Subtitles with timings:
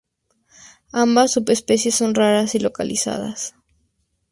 [0.93, 3.53] Ambas subespecies son raras y localizadas.